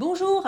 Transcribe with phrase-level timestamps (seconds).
[0.00, 0.42] Bonjour.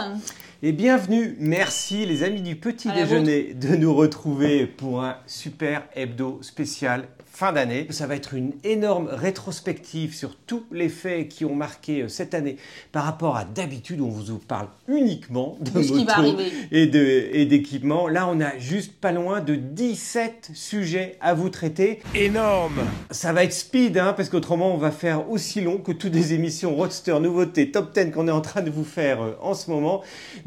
[0.65, 5.83] Et bienvenue, merci les amis du petit À déjeuner de nous retrouver pour un super
[5.97, 7.87] hebdo spécial fin d'année.
[7.91, 12.35] Ça va être une énorme rétrospective sur tous les faits qui ont marqué euh, cette
[12.35, 12.59] année
[12.93, 16.39] par rapport à d'habitude où on vous parle uniquement de, De ce qui va motos
[16.39, 16.53] arriver.
[16.71, 18.07] et d'équipements.
[18.07, 22.01] Là, on a juste pas loin de 17 sujets à vous traiter.
[22.15, 22.83] énorme.
[23.11, 26.35] Ça va être speed, hein, parce qu'autrement, on va faire aussi long que toutes les
[26.35, 29.71] émissions Roadster, nouveautés, top 10 qu'on est en train de vous faire euh, en ce
[29.71, 30.03] moment.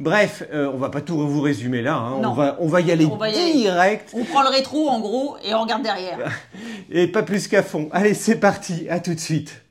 [0.05, 1.95] Bref, euh, on va pas tout vous résumer là.
[1.95, 2.19] hein.
[2.21, 2.29] Non.
[2.29, 3.53] On, va, on va y aller On va y aller.
[3.53, 6.19] direct On prend le rétro en gros et on regarde derrière.
[6.91, 7.89] et pas plus qu'à fond.
[7.91, 8.85] Allez, c'est parti.
[8.87, 9.63] À tout de suite.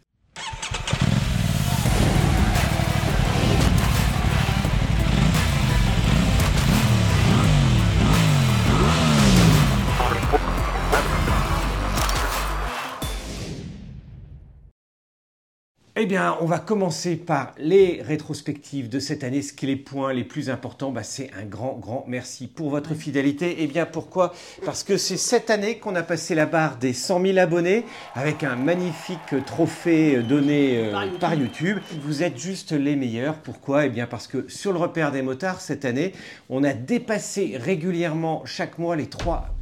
[15.96, 19.42] Eh bien, on va commencer par les rétrospectives de cette année.
[19.42, 22.70] Ce qui est les points les plus importants, bah, c'est un grand, grand merci pour
[22.70, 23.59] votre fidélité.
[23.60, 24.34] Eh bien, pourquoi?
[24.64, 27.84] Parce que c'est cette année qu'on a passé la barre des 100 000 abonnés
[28.16, 31.20] avec un magnifique trophée donné euh, Par YouTube.
[31.20, 31.78] par YouTube.
[32.02, 33.36] Vous êtes juste les meilleurs.
[33.36, 33.86] Pourquoi?
[33.86, 36.10] Eh bien, parce que sur le repère des motards, cette année,
[36.51, 39.54] on a dépassé régulièrement chaque mois les 3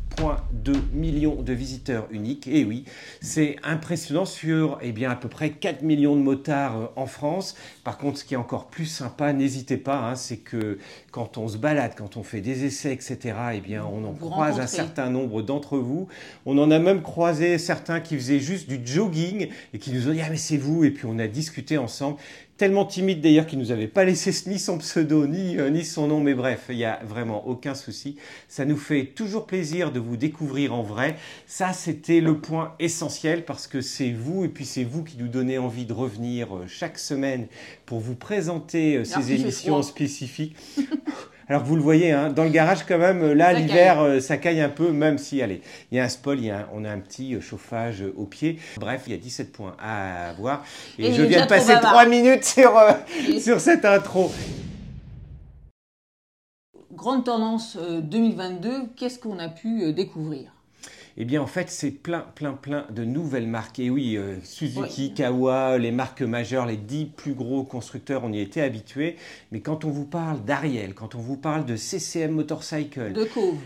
[0.52, 2.46] 2 millions de visiteurs uniques.
[2.46, 2.84] Et oui,
[3.20, 7.56] c'est impressionnant sur eh bien, à peu près 4 millions de motards euh, en France.
[7.84, 10.78] Par contre, ce qui est encore plus sympa, n'hésitez pas, hein, c'est que
[11.10, 14.30] quand on se balade, quand on fait des essais, etc., eh bien, on en Vous
[14.30, 16.08] croise un certain nombre d'entre vous.
[16.46, 20.12] On en a même croisé certains qui faisaient juste du jogging et qui nous ont
[20.12, 20.84] dit Ah, mais c'est vous.
[20.84, 22.18] Et puis on a discuté ensemble.
[22.58, 26.06] Tellement timide d'ailleurs qu'il nous avait pas laissé ni son pseudo ni, euh, ni son
[26.06, 28.16] nom, mais bref, il y a vraiment aucun souci.
[28.48, 31.16] Ça nous fait toujours plaisir de vous découvrir en vrai.
[31.46, 35.28] Ça, c'était le point essentiel parce que c'est vous et puis c'est vous qui nous
[35.28, 37.46] donnez envie de revenir euh, chaque semaine
[37.86, 40.56] pour vous présenter euh, ces émissions spécifiques.
[41.52, 44.62] Alors vous le voyez, hein, dans le garage quand même, là l'hiver euh, ça caille
[44.62, 46.82] un peu, même si, allez, il y a un spoil, il y a un- on
[46.86, 48.58] a un petit euh, chauffage euh, au pied.
[48.78, 50.64] Bref, il y a 17 points à avoir.
[50.98, 51.92] Et, Et je viens de passer bavard.
[51.92, 52.92] 3 minutes sur, euh,
[53.38, 54.32] sur cette intro.
[56.94, 60.52] Grande tendance euh, 2022, qu'est-ce qu'on a pu découvrir?
[61.16, 63.78] Eh bien, en fait, c'est plein, plein, plein de nouvelles marques.
[63.78, 65.14] Et oui, euh, Suzuki, Oui.
[65.14, 69.16] Kawa, les marques majeures, les 10 plus gros constructeurs, on y était habitués.
[69.50, 73.56] Mais quand on vous parle d'Ariel, quand on vous parle de CCM Motorcycle, De Cove,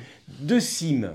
[0.41, 1.13] de Sim,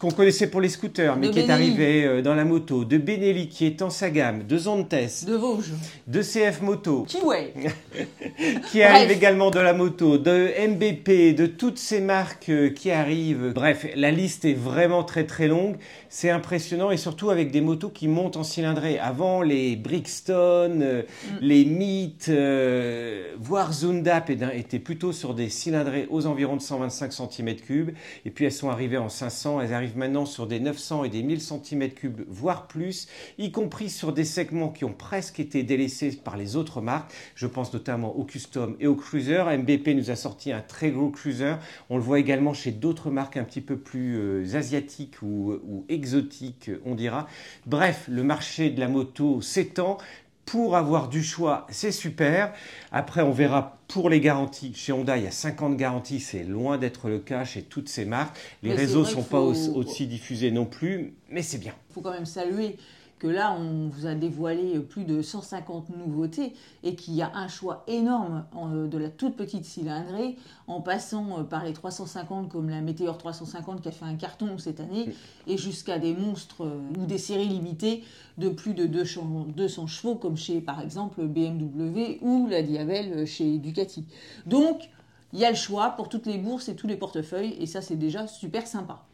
[0.00, 2.96] qu'on connaissait pour les scooters, mais De qui est arrivé euh, dans la moto, de
[2.96, 4.94] Benelli, qui est en sa gamme, de Zontes,
[5.26, 5.72] de Vosges,
[6.06, 7.52] de CF Moto, Kiway,
[8.70, 8.90] qui Bref.
[8.90, 13.52] arrive également de la moto, de MBP, de toutes ces marques euh, qui arrivent.
[13.54, 15.76] Bref, la liste est vraiment très très longue.
[16.08, 18.98] C'est impressionnant et surtout avec des motos qui montent en cylindrée.
[18.98, 21.02] Avant, les Brixton, euh,
[21.40, 27.92] les Meet, euh, voire Zundap étaient plutôt sur des cylindrées aux environs de 125 cm3.
[28.24, 29.60] Et puis elles sont arrivées en 500.
[29.60, 33.08] Elles arrivent maintenant sur des 900 et des 1000 cm3, voire plus,
[33.38, 37.12] y compris sur des segments qui ont presque été délaissés par les autres marques.
[37.34, 39.44] Je pense notamment au Custom et au Cruiser.
[39.56, 41.54] MBP nous a sorti un très gros Cruiser.
[41.88, 45.84] On le voit également chez d'autres marques un petit peu plus euh, asiatiques ou, ou
[45.88, 47.26] exotiques, on dira.
[47.66, 49.98] Bref, le marché de la moto s'étend.
[50.46, 52.52] Pour avoir du choix, c'est super.
[52.90, 54.72] Après, on verra pour les garanties.
[54.74, 56.18] Chez Honda, il y a 50 garanties.
[56.18, 58.36] C'est loin d'être le cas chez toutes ces marques.
[58.64, 61.74] Les Mais réseaux vrai sont pas faut- aussi diffusés non plus, mais c'est bien.
[61.90, 62.76] il faut quand même saluer
[63.20, 67.48] que là, on vous a dévoilé plus de 150 nouveautés et qu'il y a un
[67.48, 70.36] choix énorme euh, de la toute petite cylindrée,
[70.66, 74.56] en passant euh, par les 350 comme la Meteor 350 qui a fait un carton
[74.56, 75.10] cette année,
[75.46, 78.02] et jusqu'à des monstres euh, ou des séries limitées
[78.38, 83.58] de plus de 200 200 chevaux comme chez par exemple BMW ou la Diavel chez
[83.58, 84.06] Ducati.
[84.46, 84.88] Donc,
[85.34, 87.82] il y a le choix pour toutes les bourses et tous les portefeuilles, et ça
[87.82, 89.04] c'est déjà super sympa.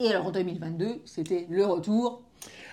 [0.00, 2.22] Et alors en 2022, c'était le retour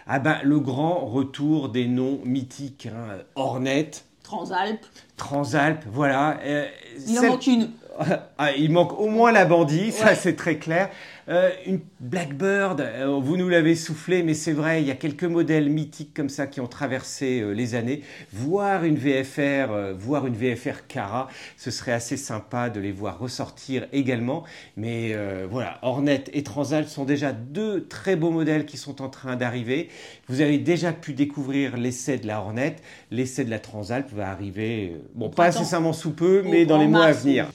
[0.07, 2.87] Ah ben, le grand retour des noms mythiques.
[2.87, 3.17] hein.
[3.35, 3.91] Hornet,
[4.23, 4.79] Transalp.
[5.17, 6.39] Transalp, voilà.
[6.43, 6.65] Euh,
[7.07, 7.69] Il en manque une.
[8.37, 10.89] Ah, il manque au moins la bandit, ça c'est très clair.
[11.29, 15.25] Euh, une Blackbird, euh, vous nous l'avez soufflé, mais c'est vrai, il y a quelques
[15.25, 18.01] modèles mythiques comme ça qui ont traversé euh, les années.
[18.31, 21.27] Voir une VFR, voir une VFR Cara,
[21.57, 24.43] ce serait assez sympa de les voir ressortir également.
[24.77, 25.15] Mais
[25.49, 29.89] voilà, Hornet et Transalp sont déjà deux très beaux modèles qui sont en train d'arriver.
[30.27, 32.77] Vous avez déjà pu découvrir l'essai de la Hornet,
[33.11, 37.05] l'essai de la Transalp va arriver, bon, pas incessamment sous peu, mais dans les mois
[37.05, 37.47] à venir.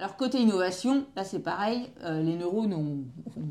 [0.00, 3.04] Alors côté innovation, là c'est pareil, euh, les neurones ont,
[3.36, 3.42] ont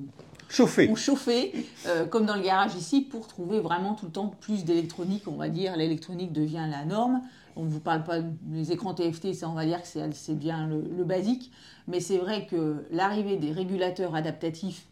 [0.49, 0.89] chauffé.
[0.89, 1.53] ont chauffé,
[1.85, 5.35] euh, comme dans le garage ici, pour trouver vraiment tout le temps plus d'électronique, on
[5.35, 5.77] va dire.
[5.77, 7.21] L'électronique devient la norme.
[7.55, 10.65] On ne vous parle pas des écrans TFT, ça on va dire que c'est bien
[10.65, 11.51] le, le, basique.
[11.87, 14.87] Mais c'est vrai que l'arrivée des régulateurs adaptatifs,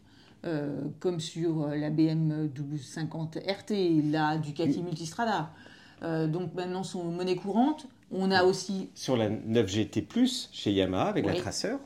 [0.46, 5.50] euh, comme sur la BM 1250 RT, la Ducati Multistrada,
[6.02, 7.88] donc maintenant sont monnaie courante.
[8.10, 8.90] On a aussi...
[8.94, 11.76] Sur la 9GT +, chez Yamaha, avec la Tracer.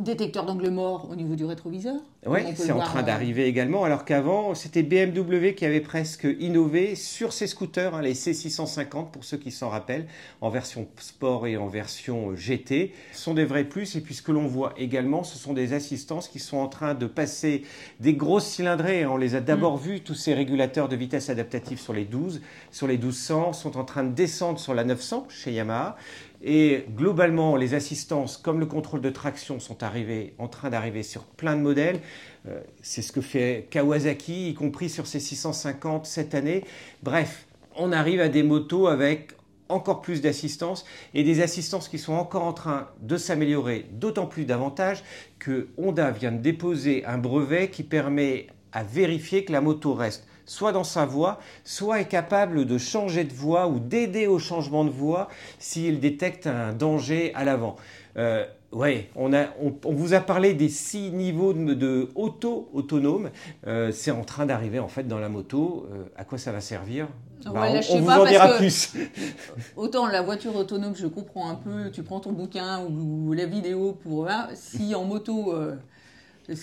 [0.00, 1.96] Détecteur d'angle mort au niveau du rétroviseur.
[2.26, 6.94] Oui, c'est en train euh, d'arriver également, alors qu'avant, c'était BMW qui avait presque innové
[6.94, 10.06] sur ses scooters, hein, les C650 pour ceux qui s'en rappellent,
[10.40, 12.94] en version sport et en version GT.
[13.12, 15.74] Ce sont des vrais plus, et puis ce que l'on voit également, ce sont des
[15.74, 17.62] assistances qui sont en train de passer
[18.00, 19.04] des grosses cylindrées.
[19.04, 19.80] On les a d'abord mm.
[19.80, 23.84] vus, tous ces régulateurs de vitesse adaptatifs sur les 12, sur les 1200, sont en
[23.84, 25.96] train de descendre sur la 900 chez Yamaha.
[26.42, 31.24] Et globalement, les assistances, comme le contrôle de traction, sont arrivées, en train d'arriver sur
[31.24, 32.00] plein de modèles.
[32.48, 36.64] Euh, c'est ce que fait Kawasaki, y compris sur ses 650 cette année.
[37.02, 37.46] Bref,
[37.76, 39.32] on arrive à des motos avec
[39.68, 40.84] encore plus d'assistance
[41.14, 45.04] et des assistances qui sont encore en train de s'améliorer, d'autant plus davantage
[45.38, 50.26] que Honda vient de déposer un brevet qui permet à vérifier que la moto reste
[50.50, 54.84] soit dans sa voie, soit est capable de changer de voie ou d'aider au changement
[54.84, 55.28] de voie
[55.60, 57.76] s'il détecte un danger à l'avant.
[58.16, 63.30] Euh, oui, on, on, vous a parlé des six niveaux de, auto autonome.
[63.68, 65.86] Euh, c'est en train d'arriver en fait dans la moto.
[65.92, 67.06] Euh, à quoi ça va servir?
[67.44, 68.94] Bah, on, vous en dira plus.
[69.76, 71.92] autant la voiture autonome, je comprends un peu.
[71.92, 74.48] Tu prends ton bouquin ou, la vidéo pour voir.
[74.54, 75.54] Si en moto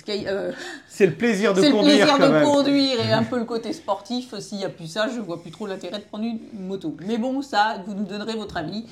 [0.09, 0.51] euh,
[0.87, 2.07] c'est le plaisir de conduire.
[2.07, 4.37] C'est le plaisir de conduire et un peu le côté sportif.
[4.39, 6.95] S'il n'y a plus ça, je vois plus trop l'intérêt de prendre une moto.
[7.05, 8.85] Mais bon, ça, vous nous donnerez votre avis.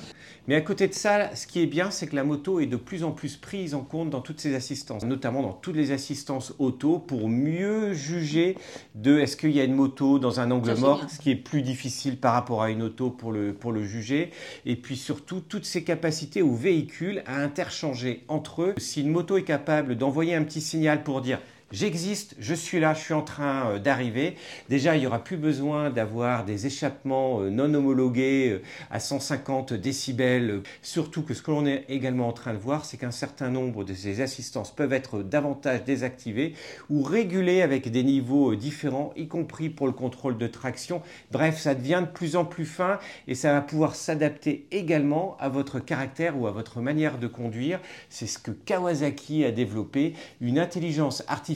[0.48, 2.76] Mais à côté de ça, ce qui est bien, c'est que la moto est de
[2.76, 6.54] plus en plus prise en compte dans toutes ces assistances, notamment dans toutes les assistances
[6.60, 8.56] auto, pour mieux juger
[8.94, 11.62] de est-ce qu'il y a une moto dans un angle mort, ce qui est plus
[11.62, 14.30] difficile par rapport à une auto pour le, pour le juger.
[14.66, 18.74] Et puis surtout, toutes ces capacités aux véhicules à interchanger entre eux.
[18.78, 21.40] Si une moto est capable d'envoyer un petit signal pour dire
[21.72, 24.36] J'existe, je suis là, je suis en train euh, d'arriver.
[24.68, 29.72] Déjà, il n'y aura plus besoin d'avoir des échappements euh, non homologués euh, à 150
[29.72, 30.62] décibels.
[30.80, 33.82] Surtout que ce que l'on est également en train de voir, c'est qu'un certain nombre
[33.82, 36.54] de ces assistances peuvent être davantage désactivées
[36.88, 41.02] ou régulées avec des niveaux différents, y compris pour le contrôle de traction.
[41.32, 45.48] Bref, ça devient de plus en plus fin et ça va pouvoir s'adapter également à
[45.48, 47.80] votre caractère ou à votre manière de conduire.
[48.08, 51.55] C'est ce que Kawasaki a développé, une intelligence artificielle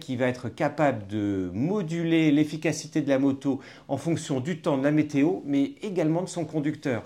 [0.00, 4.84] qui va être capable de moduler l'efficacité de la moto en fonction du temps, de
[4.84, 7.02] la météo, mais également de son conducteur.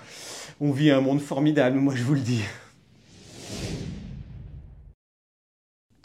[0.61, 2.43] On vit un monde formidable, moi je vous le dis.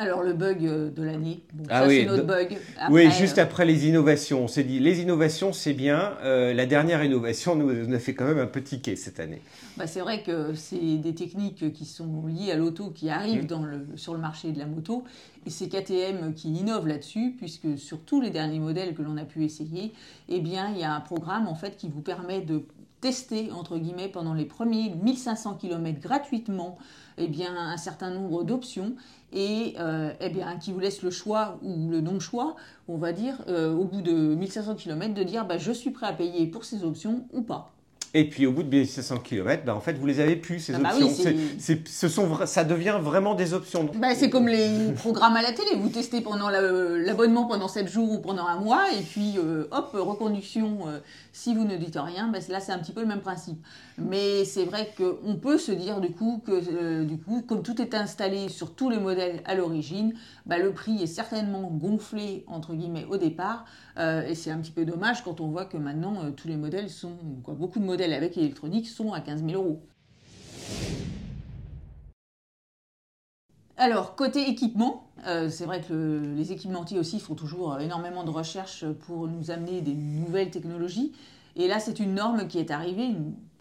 [0.04, 2.58] Alors le bug euh, de l'année, ah oui, c'est notre bug.
[2.90, 6.66] oui, juste euh, après les innovations, on s'est dit les innovations c'est bien, euh, la
[6.66, 9.42] dernière innovation nous, a fait quand même un petit quai cette année.
[9.78, 13.64] Bah, c'est vrai que c'est des techniques qui sont liées à l'auto qui arrivent dans
[13.64, 15.06] le, sur le marché de la moto.
[15.46, 19.24] Et c'est KTM qui innove là-dessus puisque sur tous les derniers modèles que l'on a
[19.24, 19.94] pu essayer,
[20.28, 22.66] eh bien il y a un programme en fait qui vous permet de
[23.00, 26.78] tester entre guillemets pendant les premiers 1500 km gratuitement
[27.18, 28.96] eh bien, un certain nombre d'options
[29.32, 32.56] et euh, eh qui vous laisse le choix ou le non-choix,
[32.88, 36.08] on va dire, euh, au bout de 1500 km, de dire bah, je suis prêt
[36.08, 37.74] à payer pour ces options ou pas.
[38.16, 40.76] Et puis au bout de 1500 km, bah, en fait, vous les avez plus, ces
[40.76, 41.34] ah bah options.
[41.58, 43.90] ce sont, ça devient vraiment des options.
[43.96, 45.76] Bah, c'est comme les programmes à la télé.
[45.78, 49.90] Vous testez pendant l'abonnement pendant 7 jours ou pendant un mois, et puis euh, hop,
[49.94, 51.00] reconduction, euh,
[51.32, 53.58] si vous ne dites rien, bah, là c'est un petit peu le même principe.
[53.98, 57.82] Mais c'est vrai qu'on peut se dire du coup que euh, du coup, comme tout
[57.82, 60.14] est installé sur tous les modèles à l'origine,
[60.46, 63.66] bah, le prix est certainement gonflé entre guillemets au départ.
[63.98, 67.18] et c'est un petit peu dommage quand on voit que maintenant tous les modèles sont,
[67.44, 69.82] quoi, beaucoup de modèles avec électronique sont à 15 000 euros.
[73.78, 78.86] Alors, côté équipement, euh, c'est vrai que les équipementiers aussi font toujours énormément de recherches
[79.06, 81.14] pour nous amener des nouvelles technologies.
[81.56, 83.10] Et là, c'est une norme qui est arrivée,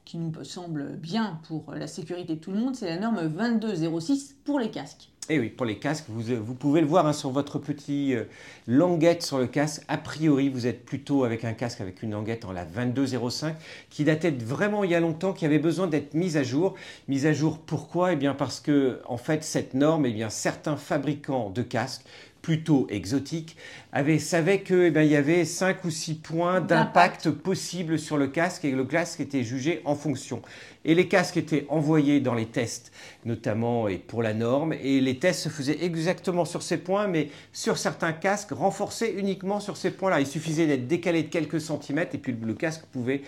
[0.04, 4.37] qui nous semble bien pour la sécurité de tout le monde, c'est la norme 2206
[4.44, 5.12] pour les casques.
[5.28, 8.12] Et eh oui, pour les casques, vous, vous pouvez le voir hein, sur votre petit
[8.12, 8.24] euh,
[8.66, 9.84] languette sur le casque.
[9.86, 13.54] A priori, vous êtes plutôt avec un casque avec une languette en la 2205
[13.88, 16.74] qui datait vraiment il y a longtemps, qui avait besoin d'être mise à jour.
[17.06, 18.14] Mise à jour pourquoi?
[18.14, 22.02] Eh bien parce que en fait cette norme, eh bien certains fabricants de casques
[22.42, 23.56] plutôt exotiques,
[23.92, 28.64] avait, savait qu'il eh y avait 5 ou 6 points d'impact possibles sur le casque
[28.64, 30.42] et le casque était jugé en fonction.
[30.84, 32.92] Et les casques étaient envoyés dans les tests,
[33.24, 37.28] notamment et pour la norme, et les tests se faisaient exactement sur ces points, mais
[37.52, 40.20] sur certains casques renforcés uniquement sur ces points-là.
[40.20, 43.22] Il suffisait d'être décalé de quelques centimètres et puis le casque pouvait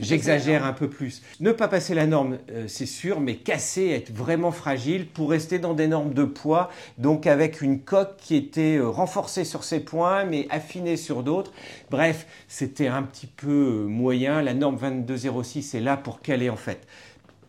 [0.00, 1.22] J'exagère un peu plus.
[1.40, 5.58] Ne pas passer la norme, euh, c'est sûr, mais casser, être vraiment fragile pour rester
[5.58, 9.80] dans des normes de poids, donc avec une coque qui était euh, renforcée sur ses
[9.80, 11.52] points, mais affinée sur d'autres.
[11.90, 14.42] Bref, c'était un petit peu euh, moyen.
[14.42, 16.86] La norme 2206 est là pour caler en fait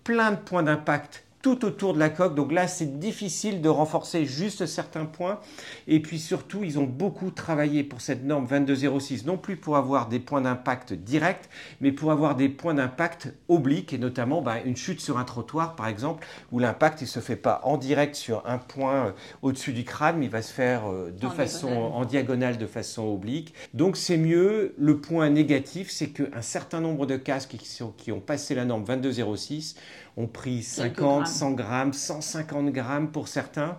[0.03, 2.33] plein de points d'impact tout autour de la coque.
[2.33, 5.39] Donc là, c'est difficile de renforcer juste certains points.
[5.87, 10.07] Et puis surtout, ils ont beaucoup travaillé pour cette norme 2206, non plus pour avoir
[10.07, 11.49] des points d'impact directs,
[11.81, 15.75] mais pour avoir des points d'impact obliques, et notamment bah, une chute sur un trottoir,
[15.75, 19.11] par exemple, où l'impact, il ne se fait pas en direct sur un point euh,
[19.41, 23.03] au-dessus du crâne, mais il va se faire euh, de façon en diagonale, de façon
[23.03, 23.53] oblique.
[23.73, 24.73] Donc c'est mieux.
[24.77, 28.63] Le point négatif, c'est qu'un certain nombre de casques qui, sont, qui ont passé la
[28.63, 29.75] norme 2206
[30.17, 33.77] ont pris 50, 100 grammes, 150 grammes pour certains.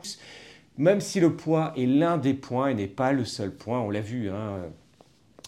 [0.77, 3.91] Même si le poids est l'un des points et n'est pas le seul point, on
[3.91, 4.31] l'a vu.
[4.31, 4.65] Hein.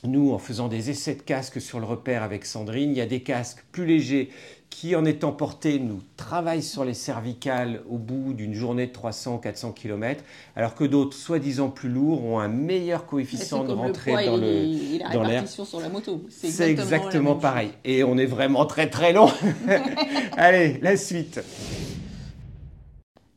[0.05, 3.07] Nous, en faisant des essais de casques sur le repère avec Sandrine, il y a
[3.07, 4.31] des casques plus légers
[4.79, 9.39] qui, en étant portés, nous travaillent sur les cervicales au bout d'une journée de 300
[9.39, 10.23] 400 km,
[10.55, 15.23] alors que d'autres, soi-disant plus lourds, ont un meilleur coefficient de rentrée dans le dans
[15.23, 15.49] l'air.
[15.49, 16.27] sur la moto.
[16.29, 17.71] C'est exactement, pareil.
[17.87, 19.31] Et on est vraiment très très long.
[20.37, 21.41] Allez, la suite.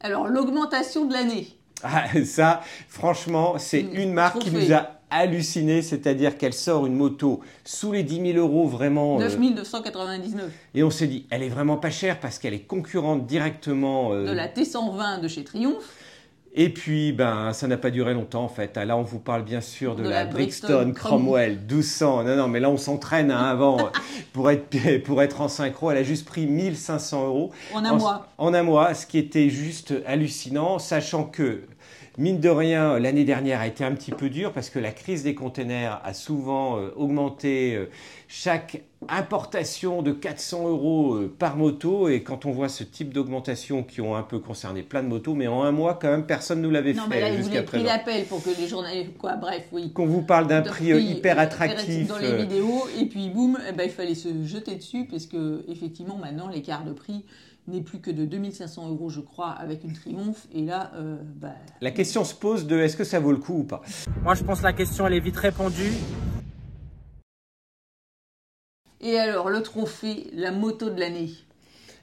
[0.01, 1.47] Alors, l'augmentation de l'année.
[1.83, 6.95] Ah, ça, franchement, c'est hmm, une marque qui nous a halluciné, c'est-à-dire qu'elle sort une
[6.95, 9.19] moto sous les 10 000 euros vraiment.
[9.19, 10.51] 9 999.
[10.75, 14.13] et on s'est dit, elle est vraiment pas chère parce qu'elle est concurrente directement.
[14.13, 15.83] Euh, de la T120 de chez Triumph.
[16.55, 18.75] Et puis, ben, ça n'a pas duré longtemps en fait.
[18.75, 22.23] Là, on vous parle bien sûr de, la, Brixton Cromwell 1200.
[22.23, 23.77] Non, non, mais là, on s'entraîne hein, avant
[24.33, 25.91] pour être, pour être en synchro.
[25.91, 27.51] Elle a juste pris 1500 euros.
[27.73, 28.27] En un mois.
[28.39, 31.61] En un mois, ce qui était juste hallucinant, sachant que
[32.19, 35.23] Mine de rien, l'année dernière a été un petit peu dure parce que la crise
[35.23, 37.89] des containers a souvent euh, augmenté euh,
[38.31, 42.09] chaque importation de 400 euros euh, par moto.
[42.09, 45.33] Et quand on voit ce type d'augmentation qui ont un peu concerné plein de motos,
[45.33, 46.99] mais en un mois, quand même, personne ne nous l'avait fait.
[46.99, 49.17] Non, mais là, vous avez pris l'appel pour que les journalistes.
[49.17, 49.91] Quoi, bref, oui.
[49.93, 52.07] Qu'on vous parle d'un prix, hyper attractif.
[52.07, 55.65] Dans les vidéos, et puis boum, eh ben, il fallait se jeter dessus parce que,
[55.67, 57.25] effectivement, maintenant, l'écart de prix
[57.67, 60.45] n'est plus que de 2500 euros, je crois, avec une Triomphe.
[60.53, 63.61] Et là, euh, bah, La question se pose de est-ce que ça vaut le coup
[63.61, 63.81] ou pas?
[64.23, 65.93] Moi, je pense que la question, elle est vite répondue.
[69.01, 71.29] Et alors, le trophée, la moto de l'année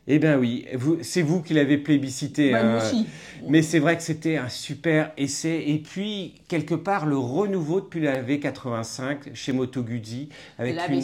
[0.09, 0.67] eh bien oui,
[1.03, 2.53] c'est vous qui l'avez plébiscité.
[2.53, 2.77] Bah, hein.
[2.77, 3.07] aussi.
[3.49, 5.65] Mais c'est vrai que c'était un super essai.
[5.67, 10.29] Et puis, quelque part, le renouveau depuis la V85 chez Moto Guzzi.
[10.59, 11.03] Avec la une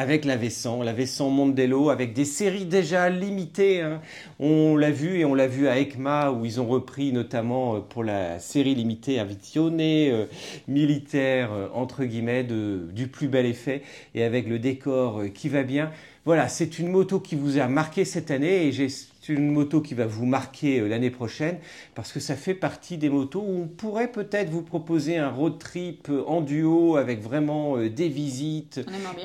[0.00, 3.82] avec la Vessan, la Vessan Mondello, avec des séries déjà limitées.
[3.82, 4.00] Hein.
[4.38, 7.80] On l'a vu et on l'a vu à ECMA où ils ont repris notamment euh,
[7.80, 10.24] pour la série limitée Avitione euh,
[10.68, 13.82] militaire euh, entre guillemets du plus bel effet
[14.14, 15.90] et avec le décor qui va bien.
[16.24, 18.88] Voilà, c'est une moto qui vous a marqué cette année et j'ai
[19.30, 21.58] c'est une moto qui va vous marquer euh, l'année prochaine
[21.94, 25.58] parce que ça fait partie des motos où on pourrait peut-être vous proposer un road
[25.58, 28.80] trip euh, en duo avec vraiment euh, des visites,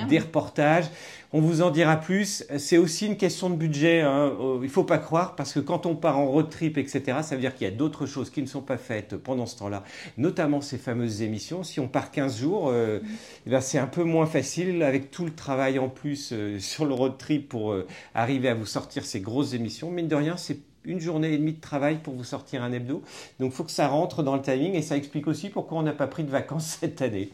[0.07, 0.85] des reportages.
[1.33, 2.45] On vous en dira plus.
[2.57, 4.01] C'est aussi une question de budget.
[4.01, 4.31] Hein.
[4.39, 7.35] Il ne faut pas croire parce que quand on part en road trip, etc., ça
[7.35, 9.83] veut dire qu'il y a d'autres choses qui ne sont pas faites pendant ce temps-là,
[10.17, 11.63] notamment ces fameuses émissions.
[11.63, 13.01] Si on part 15 jours, mm.
[13.47, 16.93] eh ben, c'est un peu moins facile avec tout le travail en plus sur le
[16.93, 17.75] road trip pour
[18.13, 21.53] arriver à vous sortir ces grosses émissions Mine de rien, c'est une journée et demie
[21.53, 23.01] de travail pour vous sortir un hebdo.
[23.39, 25.83] Donc il faut que ça rentre dans le timing et ça explique aussi pourquoi on
[25.83, 27.29] n'a pas pris de vacances cette année.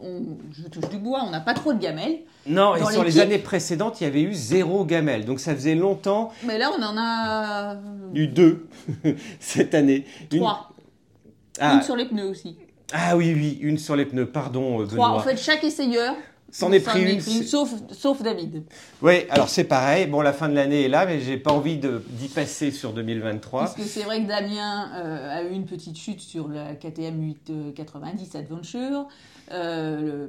[0.00, 2.20] je touche du bois, on n'a pas trop de gamelles.
[2.46, 5.26] Non, et sur les, années précédentes, il y avait eu zéro gamelle.
[5.26, 6.32] Donc ça faisait longtemps.
[6.44, 7.76] Mais là, on en a.
[8.14, 8.66] Eu deux
[9.38, 10.06] cette année.
[10.30, 10.70] Trois.
[11.60, 11.82] Une, ah.
[11.82, 12.56] sur les pneus aussi.
[12.92, 14.78] Ah oui, oui, une sur les pneus, pardon.
[14.78, 14.88] Benoît.
[14.88, 15.08] Trois.
[15.10, 16.16] En fait, chaque essayeur
[16.52, 17.20] C'en est pris une.
[17.20, 18.64] sauf, David.
[19.00, 20.06] Oui, alors c'est pareil.
[20.06, 23.60] Bon, la fin de l'année est là, mais j'ai pas envie d'y passer sur 2023.
[23.60, 27.22] Parce que c'est vrai que Damien euh, a eu une petite chute sur la KTM
[27.22, 29.08] 890 Adventure.
[29.50, 30.28] Euh,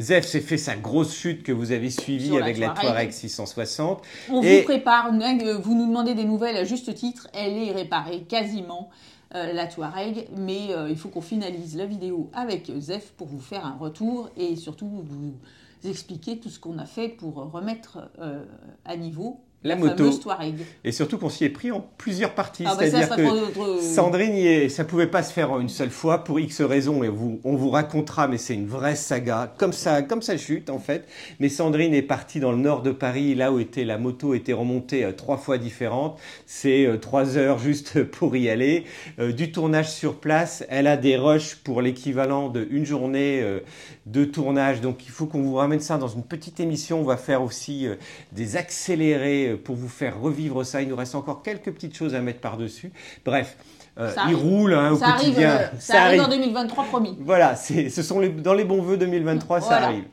[0.00, 4.02] Zef s'est fait sa grosse chute que vous avez suivie avec la Touareg, 660.
[4.30, 8.90] On vous prépare, vous nous demandez des nouvelles à juste titre, elle est réparée quasiment.
[9.34, 13.40] Euh, la Touareg, mais euh, il faut qu'on finalise la vidéo avec Zef pour vous
[13.40, 15.34] faire un retour et surtout vous
[15.82, 18.44] expliquer tout ce qu'on a fait pour remettre euh,
[18.84, 20.10] à niveau la, la moto.
[20.10, 20.54] Touareg.
[20.84, 22.64] Et surtout qu'on s'y est pris en plusieurs parties.
[22.66, 25.90] Ah bah ça, C'est-à-dire que notre- Sandrine, ça pouvait pas se faire en une seule
[25.90, 29.72] fois pour X raisons et vous, on vous racontera, mais c'est une vraie saga, comme
[29.72, 31.06] ça, comme ça chute en fait.
[31.40, 34.52] Mais Sandrine est partie dans le nord de Paris, là où était la moto était
[34.52, 36.18] remontée euh, trois fois différente.
[36.46, 38.84] C'est euh, trois heures juste pour y aller.
[39.18, 43.60] Euh, du tournage sur place, elle a des rushs pour l'équivalent de une journée euh,
[44.06, 44.80] de tournage.
[44.80, 47.00] Donc il faut qu'on vous ramène ça dans une petite émission.
[47.00, 47.94] On va faire aussi euh,
[48.32, 50.82] des accélérés pour vous faire revivre ça.
[50.82, 52.92] Il nous reste encore quelques petites choses à mettre par-dessus.
[53.24, 53.56] Bref,
[53.98, 54.38] euh, Ça il arrive.
[54.38, 55.50] roule hein, au ça arrive, quotidien.
[55.56, 57.16] euh, ça arrive en 2023, promis.
[57.20, 60.04] Voilà, ce sont les, dans les bons vœux 2023, ça arrive.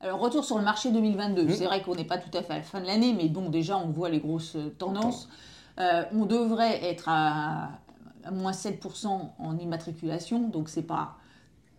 [0.00, 1.44] Alors, retour sur le marché 2022.
[1.44, 1.50] Mmh.
[1.50, 3.48] C'est vrai qu'on n'est pas tout à fait à la fin de l'année, mais bon,
[3.50, 5.28] déjà, on voit les grosses euh, tendances.
[5.80, 7.70] Euh, on devrait être à,
[8.24, 9.06] à moins 7%
[9.38, 11.16] en immatriculation, donc c'est pas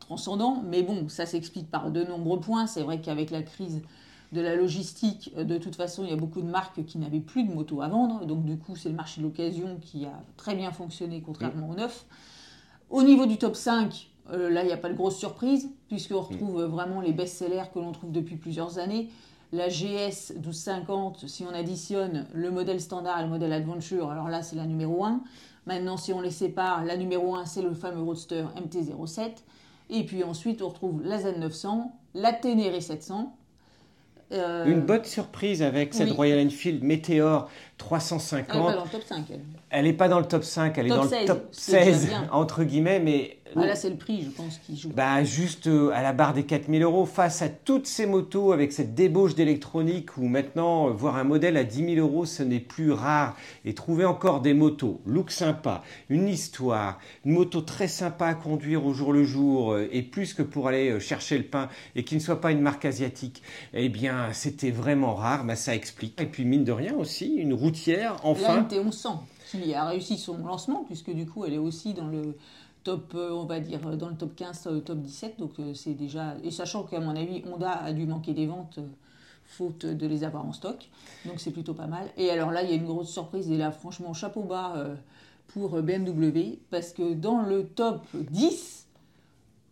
[0.09, 2.65] transcendant, mais bon, ça s'explique par de nombreux points.
[2.65, 3.83] C'est vrai qu'avec la crise
[4.31, 7.19] de la logistique, euh, de toute façon, il y a beaucoup de marques qui n'avaient
[7.19, 10.23] plus de motos à vendre, donc du coup, c'est le marché de l'occasion qui a
[10.35, 12.07] très bien fonctionné contrairement au neuf.
[12.89, 16.21] Au niveau du top 5, euh, là, il n'y a pas de grosse surprise, puisqu'on
[16.21, 19.09] retrouve euh, vraiment les best-sellers que l'on trouve depuis plusieurs années.
[19.51, 24.41] La GS 1250, si on additionne le modèle standard et le modèle Adventure, alors là,
[24.41, 25.21] c'est la numéro 1.
[25.67, 29.43] Maintenant, si on les sépare, la numéro 1, c'est le fameux Roadster MT-07.
[29.89, 33.35] Et puis ensuite, on retrouve la Z900, la Ténéré 700.
[34.31, 36.15] euh, Une bonne surprise avec cette oui.
[36.15, 38.75] Royal Enfield Meteor Elle n'est pas 350.
[38.75, 39.39] dans le top 5, elle.
[39.71, 41.85] Elle n'est pas dans le top 5, elle est dans 16, le top c'est déjà
[41.97, 42.29] 16, bien.
[42.31, 44.89] entre guillemets, mais Ah, là, c'est le prix, je pense, qui joue.
[44.89, 48.71] bah, juste euh, à la barre des 4000 euros face à toutes ces motos avec
[48.71, 52.59] cette débauche d'électronique où maintenant, euh, voir un modèle à 10 000 euros, ce n'est
[52.59, 53.35] plus rare.
[53.65, 58.85] Et trouver encore des motos, look sympa, une histoire, une moto très sympa à conduire
[58.85, 62.15] au jour le jour euh, et plus que pour aller chercher le pain et qui
[62.15, 63.41] ne soit pas une marque asiatique,
[63.73, 66.21] eh bien, c'était vraiment rare, bah, ça explique.
[66.21, 68.61] Et puis, mine de rien aussi, une routière, La enfin.
[68.61, 69.17] MT1100,
[69.51, 72.35] qui a réussi son lancement, puisque du coup, elle est aussi dans le
[72.83, 75.39] top, euh, on va dire, dans le top 15, euh, top 17.
[75.39, 76.35] Donc, euh, c'est déjà.
[76.43, 78.87] Et sachant qu'à mon avis, Honda a dû manquer des ventes, euh,
[79.45, 80.89] faute de les avoir en stock.
[81.25, 82.07] Donc, c'est plutôt pas mal.
[82.17, 83.49] Et alors là, il y a une grosse surprise.
[83.51, 84.95] Et là, franchement, chapeau bas euh,
[85.47, 88.87] pour euh, BMW, parce que dans le top 10,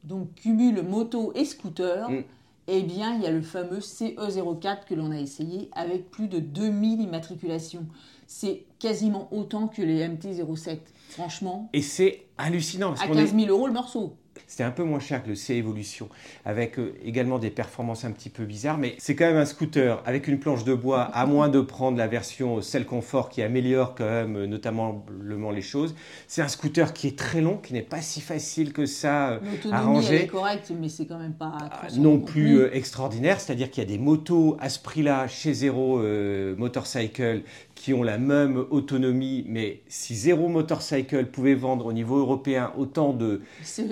[0.04, 2.24] donc cumule moto et scooter, Mm.
[2.68, 6.40] eh bien, il y a le fameux CE04 que l'on a essayé avec plus de
[6.40, 7.86] 2000 immatriculations.
[8.26, 10.78] C'est quasiment autant que les MT-07.
[11.10, 14.16] Franchement, Et c'est hallucinant parce à qu'on 15 est 000 euros le morceau.
[14.46, 16.10] C'était un peu moins cher que le C Evolution,
[16.46, 20.00] avec euh, également des performances un petit peu bizarres, mais c'est quand même un scooter
[20.06, 23.96] avec une planche de bois, à moins de prendre la version Cell Confort qui améliore
[23.96, 25.04] quand même euh, notamment
[25.52, 25.96] les choses.
[26.28, 29.40] C'est un scooter qui est très long, qui n'est pas si facile que ça euh,
[29.72, 30.24] à ranger.
[30.24, 33.88] est correcte, mais c'est quand même pas Ah, non plus euh, extraordinaire, c'est-à-dire qu'il y
[33.88, 37.42] a des motos à ce prix-là chez Zero euh, Motorcycle
[37.78, 43.14] qui ont la même autonomie, mais si Zero Motorcycle pouvait vendre au niveau européen autant
[43.14, 43.42] de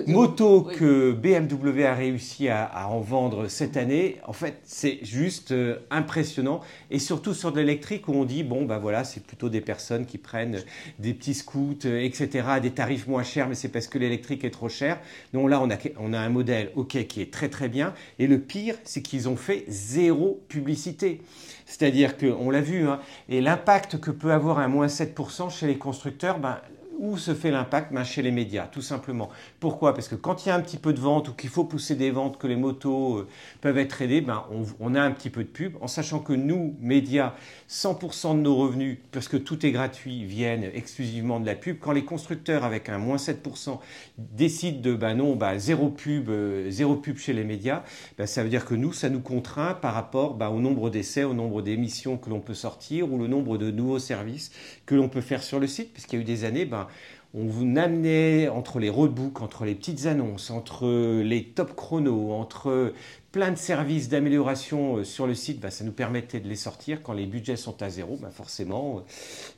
[0.08, 5.52] motos que BMW a réussi à, à en vendre cette année, en fait, c'est juste
[5.52, 6.60] euh, impressionnant.
[6.90, 10.04] Et surtout sur de l'électrique où on dit, bon, bah voilà, c'est plutôt des personnes
[10.04, 10.62] qui prennent
[10.98, 14.44] des petits scouts, euh, etc., à des tarifs moins chers, mais c'est parce que l'électrique
[14.44, 14.98] est trop cher.
[15.32, 17.94] Donc là, on a, on a un modèle, ok, qui est très très bien.
[18.18, 21.20] Et le pire, c'est qu'ils ont fait zéro publicité.
[21.66, 25.76] C'est-à-dire qu'on l'a vu, hein, et l'impact que peut avoir un moins 7% chez les
[25.76, 26.58] constructeurs, ben,
[26.98, 29.28] où se fait l'impact ben, Chez les médias, tout simplement.
[29.60, 29.94] Pourquoi?
[29.94, 31.94] Parce que quand il y a un petit peu de vente ou qu'il faut pousser
[31.94, 33.28] des ventes, que les motos euh,
[33.60, 34.44] peuvent être aidées, ben,
[34.80, 37.34] on, a un petit peu de pub, en sachant que nous, médias,
[37.70, 41.78] 100% de nos revenus, parce que tout est gratuit, viennent exclusivement de la pub.
[41.80, 43.78] Quand les constructeurs, avec un moins 7%,
[44.18, 47.82] décident de ben non, ben, zéro pub, euh, zéro pub chez les médias,
[48.18, 51.24] ben, ça veut dire que nous, ça nous contraint par rapport ben, au nombre d'essais,
[51.24, 54.50] au nombre d'émissions que l'on peut sortir ou le nombre de nouveaux services
[54.86, 56.85] que l'on peut faire sur le site, puisqu'il y a eu des années, ben,
[57.34, 62.92] on vous amenait entre les roadbooks, entre les petites annonces, entre les top chronos, entre
[63.36, 67.02] plein de services d'amélioration euh, sur le site, ben, ça nous permettait de les sortir.
[67.02, 69.00] Quand les budgets sont à zéro, ben, forcément, euh,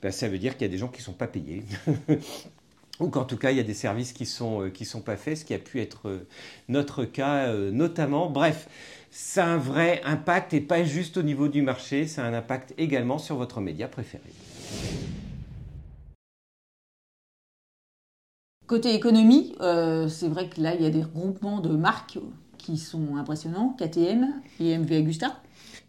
[0.02, 1.62] ben, ça veut dire qu'il y a des gens qui ne sont pas payés.
[2.98, 5.00] Ou qu'en tout cas, il y a des services qui ne sont, euh, qui sont
[5.00, 6.26] pas faits, ce qui a pu être
[6.68, 8.28] notre cas notamment.
[8.28, 8.68] Bref,
[9.12, 12.34] ça a un vrai impact et pas juste au niveau du marché, ça a un
[12.34, 14.24] impact également sur votre média préféré.
[18.68, 22.18] Côté économie, euh, c'est vrai que là, il y a des regroupements de marques
[22.58, 24.26] qui sont impressionnants, KTM
[24.60, 25.40] et MV Agusta.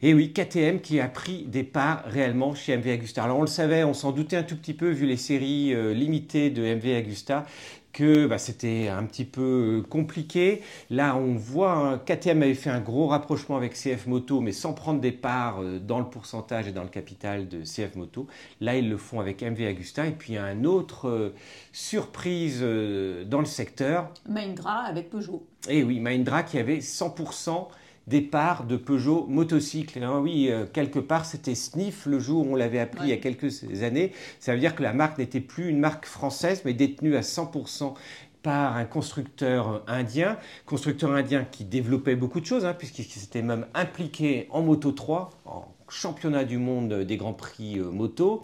[0.01, 3.25] Et oui, KTM qui a pris des parts réellement chez MV Agusta.
[3.25, 5.93] Alors on le savait, on s'en doutait un tout petit peu vu les séries euh,
[5.93, 7.45] limitées de MV Agusta
[7.93, 10.61] que bah, c'était un petit peu compliqué.
[10.89, 14.73] Là, on voit, hein, KTM avait fait un gros rapprochement avec CF Moto, mais sans
[14.73, 18.27] prendre des parts dans le pourcentage et dans le capital de CF Moto.
[18.61, 20.07] Là, ils le font avec MV Agusta.
[20.07, 21.33] Et puis, il y a une autre
[21.71, 24.11] surprise dans le secteur.
[24.27, 25.45] Mahindra avec Peugeot.
[25.67, 27.67] Et eh oui, Mahindra qui avait 100%
[28.09, 30.03] départ de Peugeot motocycle.
[30.03, 33.13] Hein, oui, euh, quelque part, c'était Sniff le jour où on l'avait appris il y
[33.13, 34.11] a quelques années.
[34.39, 37.93] Ça veut dire que la marque n'était plus une marque française, mais détenue à 100%
[38.41, 43.65] par un constructeur indien, constructeur indien qui développait beaucoup de choses, hein, puisqu'il s'était même
[43.73, 48.43] impliqué en Moto 3, en championnat du monde des grands prix euh, moto.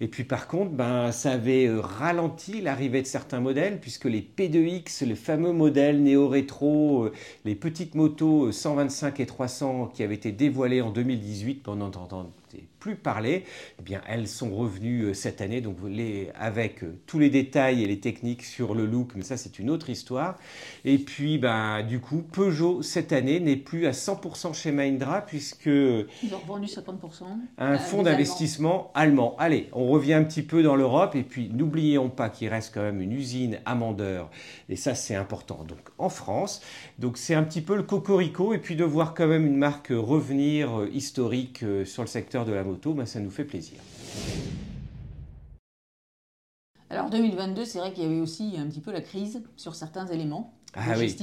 [0.00, 4.20] Et puis par contre, ben, ça avait euh, ralenti l'arrivée de certains modèles, puisque les
[4.20, 7.12] P2X, le fameux modèle néo-rétro, euh,
[7.44, 12.30] les petites motos 125 et 300 qui avaient été dévoilées en 2018, pendant entendant
[12.78, 13.44] plus parler,
[13.78, 17.82] eh bien, elles sont revenues euh, cette année, donc les, avec euh, tous les détails
[17.82, 20.36] et les techniques sur le look, mais ça c'est une autre histoire.
[20.84, 25.66] Et puis, ben, du coup, Peugeot cette année n'est plus à 100% chez Mahindra, puisque...
[25.66, 27.24] Ils ont revendu 50%.
[27.58, 29.34] Un fonds d'investissement allemand.
[29.38, 32.82] Allez, on revient un petit peu dans l'Europe, et puis n'oublions pas qu'il reste quand
[32.82, 34.30] même une usine Amandeur,
[34.68, 36.62] et ça c'est important, donc en France.
[36.98, 39.88] Donc c'est un petit peu le cocorico, et puis de voir quand même une marque
[39.90, 43.78] revenir euh, historique sur le secteur de la moto, ben, ça nous fait plaisir.
[46.90, 50.06] Alors 2022, c'est vrai qu'il y avait aussi un petit peu la crise sur certains
[50.06, 50.57] éléments.
[50.74, 51.16] Ah oui.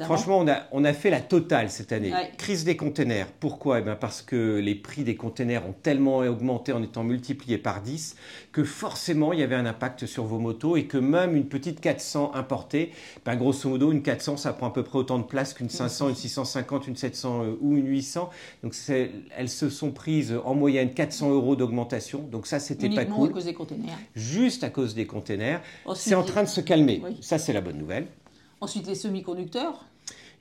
[0.00, 2.12] Franchement, on a, on a fait la totale cette année.
[2.38, 3.28] Crise des containers.
[3.40, 3.80] Pourquoi?
[3.80, 7.82] Eh bien Parce que les prix des containers ont tellement augmenté en étant multipliés par
[7.82, 8.16] 10
[8.52, 11.80] que forcément il y avait un impact sur vos motos et que même une petite
[11.80, 12.92] 400 importée,
[13.24, 16.10] ben, grosso modo, une 400 ça prend à peu près autant de place qu'une 500,
[16.10, 18.30] une 650, une 700 euh, ou une 800.
[18.62, 22.20] Donc elles se sont prises en moyenne 400 euros d'augmentation.
[22.30, 23.30] Donc ça, c'était pas cool.
[23.30, 23.98] à cause des containers.
[24.14, 25.60] Juste à cause des containers.
[25.94, 27.02] C'est en train de se calmer.
[27.20, 28.06] Ça, c'est la bonne nouvelle.
[28.60, 29.84] Ensuite, les semi-conducteurs.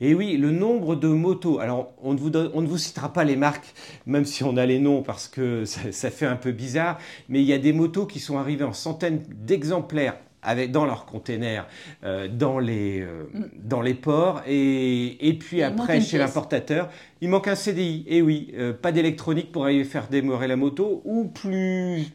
[0.01, 1.59] Et oui, le nombre de motos.
[1.59, 3.73] Alors, on ne, vous on ne vous citera pas les marques,
[4.05, 6.97] même si on a les noms, parce que ça, fait un peu bizarre.
[7.29, 11.05] Mais il y a des motos qui sont arrivées en centaines d'exemplaires avec, dans leurs
[11.05, 11.67] containers,
[12.03, 13.45] euh, dans, les, euh, mm.
[13.63, 14.41] dans les ports.
[14.47, 16.89] Et, et puis après, chez l'importateur,
[17.21, 18.05] il manque un CDI.
[18.07, 22.05] Et oui, euh, pas d'électronique pour aller faire démarrer la moto, ou plus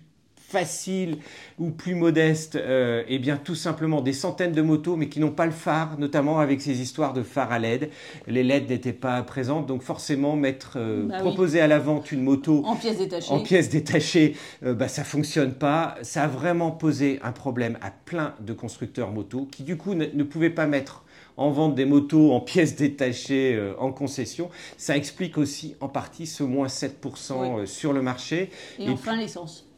[0.51, 1.19] facile
[1.59, 5.31] ou plus modeste, euh, eh bien tout simplement des centaines de motos mais qui n'ont
[5.31, 7.91] pas le phare, notamment avec ces histoires de phare à LED.
[8.27, 12.23] Les LED n'étaient pas présentes, donc forcément mettre euh, bah proposer à la vente une
[12.23, 15.95] moto en pièces détachées, en pièces détachées, euh, bah, ça fonctionne pas.
[16.03, 20.07] Ça a vraiment posé un problème à plein de constructeurs motos qui du coup ne,
[20.13, 21.05] ne pouvaient pas mettre
[21.37, 24.51] en vente des motos en pièces détachées euh, en concession.
[24.77, 28.51] Ça explique aussi en partie ce moins 7% sur le marché.
[28.79, 29.70] Et, enfin l'essence.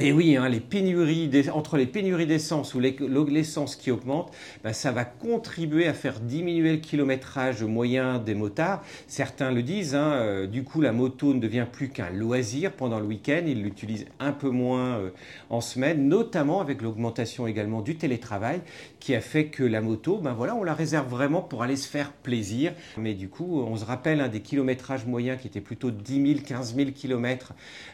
[0.00, 4.32] Et oui, hein, les pénuries entre les pénuries d'essence ou l'essence qui augmente,
[4.64, 8.82] ben, ça va contribuer à faire diminuer le kilométrage moyen des motards.
[9.06, 12.98] Certains le disent, hein, euh, du coup la moto ne devient plus qu'un loisir pendant
[12.98, 15.10] le week-end, ils l'utilisent un peu moins euh,
[15.50, 18.62] en semaine, notamment avec l'augmentation également du télétravail
[18.98, 21.88] qui a fait que la moto, ben voilà, on la réserve vraiment pour aller se
[21.88, 22.72] faire plaisir.
[22.96, 26.40] Mais du coup, on se rappelle un des kilométrages moyens qui était plutôt 10 000,
[26.46, 27.52] 15 000 kilomètres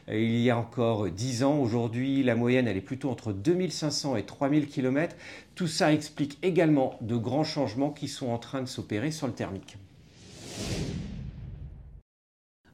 [0.09, 1.59] euh, il y a encore 10 ans.
[1.59, 5.16] Aujourd'hui, la moyenne, elle est plutôt entre 2500 et 3000 km.
[5.55, 9.33] Tout ça explique également de grands changements qui sont en train de s'opérer sur le
[9.33, 9.77] thermique.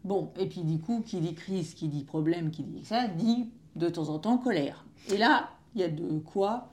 [0.04, 3.48] Bon, et puis du coup, qui dit crise, qui dit problème, qui dit ça, dit
[3.76, 4.84] de temps en temps colère.
[5.10, 6.72] Et là, il y a de quoi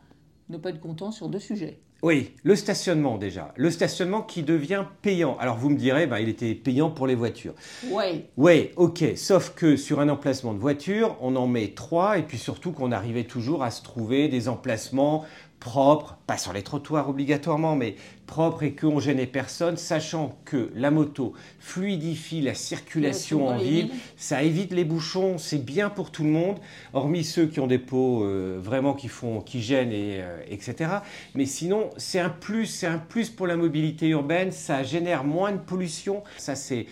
[0.50, 1.80] ne pas être content sur deux sujets.
[2.02, 3.54] Oui, le stationnement déjà.
[3.56, 5.38] Le stationnement qui devient payant.
[5.40, 7.54] Alors vous me direz, bah, il était payant pour les voitures.
[7.92, 8.26] Oui.
[8.38, 9.04] Oui, ok.
[9.16, 12.92] Sauf que sur un emplacement de voiture, on en met trois et puis surtout qu'on
[12.92, 15.26] arrivait toujours à se trouver des emplacements
[15.62, 17.96] propre, pas sur les trottoirs obligatoirement, mais
[18.26, 24.42] propre et qu'on gênait personne, sachant que la moto fluidifie la circulation en ville, ça
[24.42, 26.58] évite les bouchons, c'est bien pour tout le monde,
[26.94, 30.90] hormis ceux qui ont des pots euh, vraiment qui font, qui gênent et euh, etc.
[31.36, 35.52] Mais sinon, c'est un plus, c'est un plus pour la mobilité urbaine, ça génère moins
[35.52, 36.24] de pollution.
[36.38, 36.88] Ça, c'est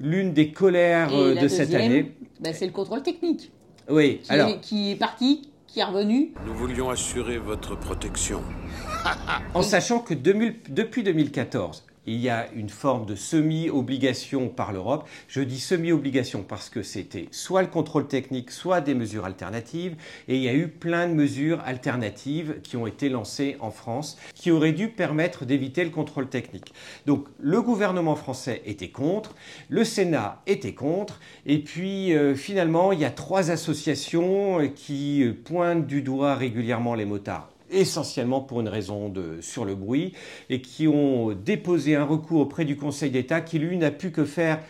[0.00, 2.14] l'une des colères euh, de cette année.
[2.40, 3.52] Bah, c'est le contrôle technique.
[3.90, 6.30] Oui, alors qui est parti qui est revenu.
[6.46, 8.40] Nous voulions assurer votre protection.
[9.54, 15.08] en sachant que depuis 2014, il y a une forme de semi-obligation par l'Europe.
[15.28, 19.96] Je dis semi-obligation parce que c'était soit le contrôle technique, soit des mesures alternatives.
[20.28, 24.18] Et il y a eu plein de mesures alternatives qui ont été lancées en France,
[24.34, 26.72] qui auraient dû permettre d'éviter le contrôle technique.
[27.06, 29.34] Donc le gouvernement français était contre,
[29.68, 35.86] le Sénat était contre, et puis euh, finalement il y a trois associations qui pointent
[35.86, 40.12] du doigt régulièrement les motards essentiellement pour une raison sur le bruit,
[40.50, 44.24] et qui ont déposé un recours auprès du Conseil d'État qui, lui, n'a pu que
[44.24, 44.60] faire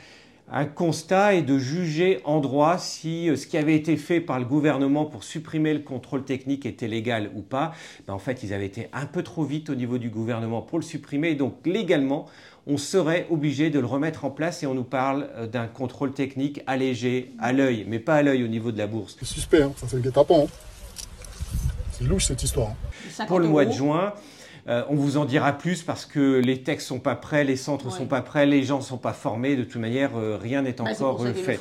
[0.50, 4.38] un constat et de juger en droit si euh, ce qui avait été fait par
[4.38, 7.72] le gouvernement pour supprimer le contrôle technique était légal ou pas.
[8.06, 10.78] Ben, en fait, ils avaient été un peu trop vite au niveau du gouvernement pour
[10.78, 11.30] le supprimer.
[11.30, 12.26] Et donc, légalement,
[12.66, 16.12] on serait obligé de le remettre en place et on nous parle euh, d'un contrôle
[16.12, 19.16] technique allégé à l'œil, mais pas à l'œil au niveau de la bourse.
[19.18, 19.72] C'est suspect, hein.
[19.76, 20.44] ça fait le guet-apens.
[20.44, 20.73] Hein.
[22.04, 22.68] C'est louche cette histoire.
[23.18, 23.24] Hein.
[23.26, 24.12] Pour le mois de juin,
[24.68, 27.86] euh, on vous en dira plus parce que les textes sont pas prêts, les centres
[27.86, 29.56] ne sont pas prêts, les gens sont pas formés.
[29.56, 31.58] De toute manière, euh, rien n'est bah, encore euh, fait.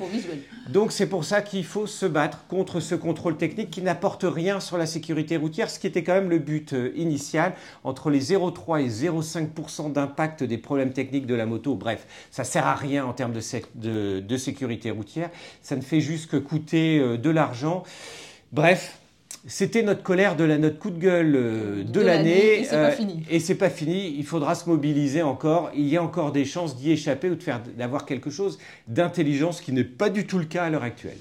[0.70, 4.60] Donc c'est pour ça qu'il faut se battre contre ce contrôle technique qui n'apporte rien
[4.60, 7.54] sur la sécurité routière, ce qui était quand même le but initial.
[7.86, 12.68] Entre les 0,3 et 0,5% d'impact des problèmes techniques de la moto, bref, ça sert
[12.68, 15.30] à rien en termes de, de sécurité routière.
[15.62, 17.84] Ça ne fait juste que coûter de l'argent.
[18.52, 19.00] Bref,
[19.46, 22.62] c'était notre colère de la note coup de gueule euh, de, l'année.
[22.62, 23.24] Et c'est pas euh, fini.
[23.30, 24.16] Et c'est pas fini.
[24.18, 25.70] Il faudra se mobiliser encore.
[25.76, 29.60] Il y a encore des chances d'y échapper ou de faire d'avoir quelque chose d'intelligence
[29.60, 31.18] qui n'est pas du tout le cas à l'heure actuelle.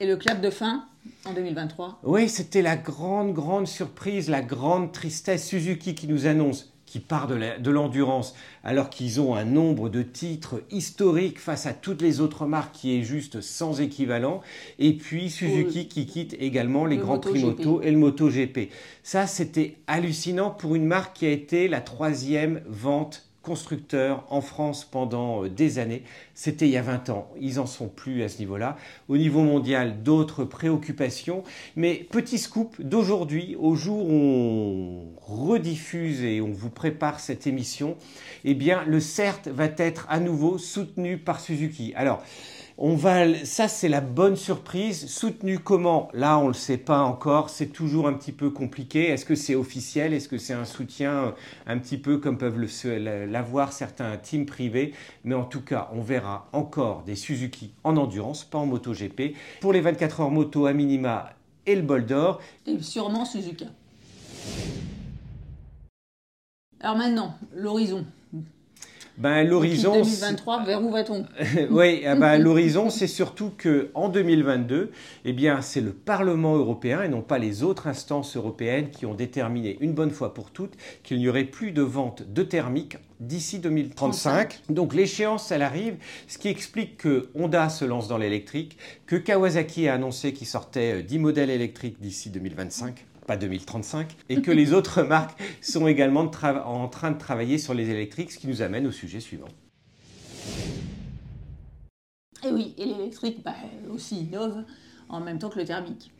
[0.00, 0.84] Et le clap de fin
[1.24, 5.46] en 2023 Oui, c'était la grande, grande surprise, la grande tristesse.
[5.46, 10.60] Suzuki qui nous annonce qui part de l'endurance, alors qu'ils ont un nombre de titres
[10.72, 14.40] historiques face à toutes les autres marques qui est juste sans équivalent,
[14.80, 18.70] et puis Suzuki qui quitte également les Grands Prix Moto et le MotoGP.
[19.04, 24.84] Ça, c'était hallucinant pour une marque qui a été la troisième vente constructeurs en France
[24.84, 26.04] pendant euh, des années.
[26.34, 27.28] C'était il y a 20 ans.
[27.40, 28.76] Ils n'en sont plus à ce niveau-là.
[29.08, 31.42] Au niveau mondial, d'autres préoccupations.
[31.74, 37.96] Mais petit scoop d'aujourd'hui, au jour où on rediffuse et on vous prépare cette émission,
[38.44, 41.92] eh bien, le CERT va être à nouveau soutenu par Suzuki.
[41.96, 42.22] Alors,
[42.78, 45.06] on va, ça c'est la bonne surprise.
[45.06, 46.08] Soutenu comment?
[46.12, 47.50] Là, on ne le sait pas encore.
[47.50, 49.08] C'est toujours un petit peu compliqué.
[49.08, 50.12] Est-ce que c'est officiel?
[50.12, 51.30] Est-ce que c'est un soutien euh,
[51.66, 54.94] un petit peu comme peuvent l'avoir certains teams privés?
[55.24, 59.34] Mais en tout cas, on verra encore des Suzuki en endurance, pas en MotoGP.
[59.60, 61.30] Pour les 24 heures moto à minima
[61.66, 62.40] et le bol d'or.
[62.66, 63.66] Et sûrement Suzuka.
[66.80, 68.06] Alors maintenant, l'horizon.
[69.20, 69.92] Ben, l'horizon.
[69.92, 71.26] 2023, vers où va-t-on?
[71.70, 74.90] Oui, ah ben, l'horizon, c'est surtout que en 2022,
[75.26, 79.12] eh bien, c'est le Parlement européen et non pas les autres instances européennes qui ont
[79.12, 83.58] déterminé une bonne fois pour toutes qu'il n'y aurait plus de vente de thermiques d'ici
[83.58, 84.60] 2035.
[84.70, 89.86] Donc l'échéance, elle arrive, ce qui explique que Honda se lance dans l'électrique, que Kawasaki
[89.88, 95.02] a annoncé qu'il sortait 10 modèles électriques d'ici 2025 pas 2035, et que les autres
[95.14, 96.28] marques sont également
[96.64, 99.46] en train de travailler sur les électriques, ce qui nous amène au sujet suivant.
[102.44, 103.54] Et oui, et l'électrique bah,
[103.88, 104.64] aussi innove
[105.08, 106.10] en même temps que le thermique.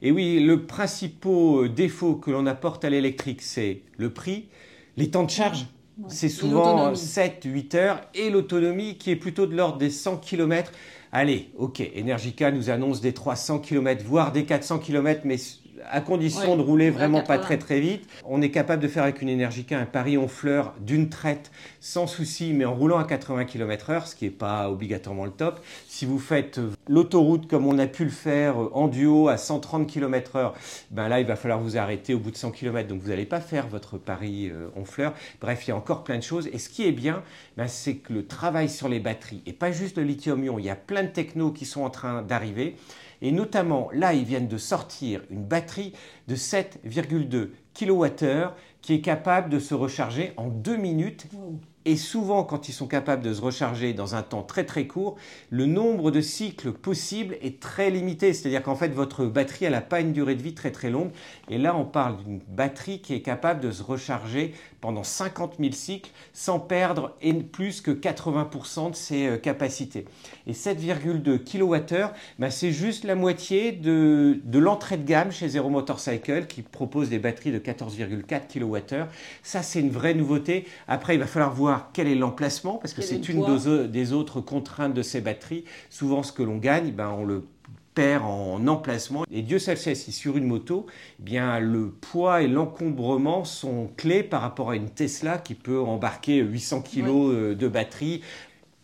[0.00, 4.48] Et oui, le principal défaut que l'on apporte à l'électrique, c'est le prix,
[4.96, 5.66] les temps de charge.
[6.08, 10.72] C'est souvent 7-8 heures et l'autonomie qui est plutôt de l'ordre des 100 km.
[11.12, 15.36] Allez, ok, Energica nous annonce des 300 km, voire des 400 km, mais
[15.90, 19.22] à condition de rouler vraiment pas très très vite, on est capable de faire avec
[19.22, 24.14] une Energica un Paris-Honfleur d'une traite sans souci, mais en roulant à 80 km/h, ce
[24.14, 25.60] qui n'est pas obligatoirement le top.
[25.88, 30.52] Si vous faites l'autoroute comme on a pu le faire en duo à 130 km/h,
[30.90, 33.26] ben là il va falloir vous arrêter au bout de 100 km, donc vous n'allez
[33.26, 35.14] pas faire votre Paris-Honfleur.
[35.40, 36.48] Bref, il y a encore plein de choses.
[36.52, 37.22] Et ce qui est bien,
[37.56, 40.70] ben, c'est que le travail sur les batteries, et pas juste le lithium-ion, il y
[40.70, 42.76] a plein de technos qui sont en train d'arriver.
[43.22, 45.92] Et notamment, là, ils viennent de sortir une batterie
[46.28, 48.52] de 7,2 kWh
[48.82, 51.26] qui est capable de se recharger en deux minutes.
[51.88, 55.14] Et souvent, quand ils sont capables de se recharger dans un temps très très court,
[55.50, 58.34] le nombre de cycles possibles est très limité.
[58.34, 61.12] C'est-à-dire qu'en fait, votre batterie, elle n'a pas une durée de vie très très longue.
[61.48, 65.72] Et là, on parle d'une batterie qui est capable de se recharger pendant 50 000
[65.72, 67.16] cycles sans perdre
[67.52, 70.06] plus que 80% de ses euh, capacités.
[70.48, 75.70] Et 7,2 kWh, bah, c'est juste la moitié de, de l'entrée de gamme chez Zero
[75.70, 79.06] Motorcycle qui propose des batteries de 14,4 kWh.
[79.44, 80.66] Ça, c'est une vraie nouveauté.
[80.88, 83.44] Après, il va falloir voir quel est l'emplacement parce que c'est une
[83.88, 85.64] des autres contraintes de ces batteries.
[85.90, 87.44] Souvent, ce que l'on gagne, ben, on le
[87.96, 89.24] perd en emplacement.
[89.32, 90.86] Et Dieu sait si sur une moto,
[91.18, 95.80] eh bien le poids et l'encombrement sont clés par rapport à une Tesla qui peut
[95.80, 98.20] embarquer 800 kg euh, de batterie.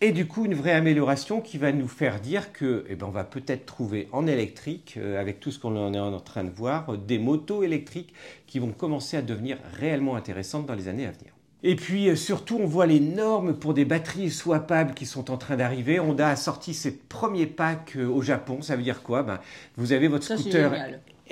[0.00, 3.11] Et du coup, une vraie amélioration qui va nous faire dire que, eh ben, on
[3.11, 6.96] va peut-être trouver en électrique, euh, avec tout ce qu'on est en train de voir,
[6.96, 8.14] des motos électriques
[8.46, 11.33] qui vont commencer à devenir réellement intéressantes dans les années à venir.
[11.62, 15.37] Et puis euh, surtout, on voit les normes pour des batteries swappables qui sont en
[15.37, 16.01] train d'arriver.
[16.01, 18.62] Honda a sorti ses premiers packs euh, au Japon.
[18.62, 19.22] Ça veut dire quoi?
[19.22, 19.38] Ben,
[19.77, 20.72] Vous avez votre scooter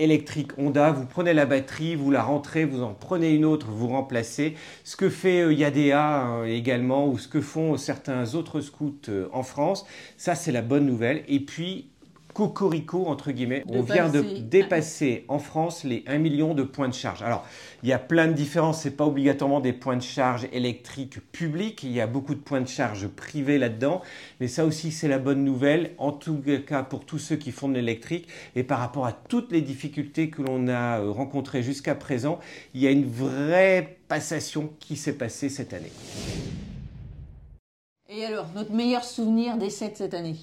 [0.01, 3.89] électrique Honda, vous prenez la batterie, vous la rentrez, vous en prenez une autre, vous
[3.89, 4.57] remplacez.
[4.83, 9.29] Ce que fait euh, Yadea hein, également, ou ce que font certains autres scouts euh,
[9.33, 11.23] en France, ça c'est la bonne nouvelle.
[11.29, 11.90] Et puis
[12.49, 13.65] cocorico, entre guillemets.
[13.67, 17.23] De on vient de passer- dépasser en France les 1 million de points de charge.
[17.23, 17.45] Alors,
[17.83, 18.81] il y a plein de différences.
[18.83, 21.83] C'est pas obligatoirement des points de charge électriques publics.
[21.83, 24.01] Il y a beaucoup de points de charge privés là-dedans.
[24.41, 25.91] Mais ça aussi, c'est la bonne nouvelle.
[25.99, 28.29] En tout cas, pour tous ceux qui font de l'électrique.
[28.57, 32.39] Et par rapport à toutes les difficultés que l'on a euh, rencontrées jusqu'à présent,
[32.75, 35.93] il y a une vraie passation qui s'est passée cette année.
[38.09, 40.37] Et alors, notre meilleur souvenir d'essai de cette année?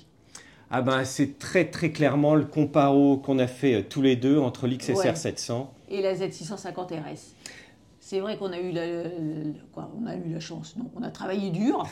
[0.70, 4.38] Ah ben, c'est très très clairement le comparo qu'on a fait euh, tous les deux
[4.38, 5.16] entre l'XSR Ouais.
[5.16, 7.34] 700 et la Z650 RS.
[8.02, 10.76] C'est vrai qu'on a eu la, le- quoi, on a eu la chance.
[10.78, 11.86] Non, on a travaillé dur.